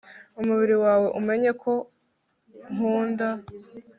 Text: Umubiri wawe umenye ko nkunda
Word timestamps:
Umubiri 0.41 0.75
wawe 0.83 1.07
umenye 1.19 1.51
ko 1.61 1.71
nkunda 2.73 3.27